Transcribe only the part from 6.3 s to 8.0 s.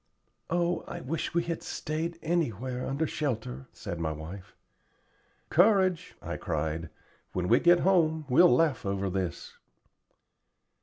cried. "When we get